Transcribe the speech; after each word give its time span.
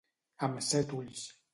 Amb 0.47 0.63
set 0.69 0.97
ulls. 1.03 1.25